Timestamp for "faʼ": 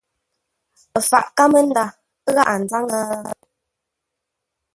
1.09-1.27